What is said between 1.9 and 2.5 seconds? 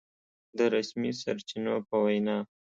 وينا